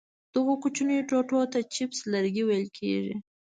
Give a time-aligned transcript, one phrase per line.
[0.33, 3.15] دغو کوچنیو ټوټو ته چپس لرګي ویل کېږي.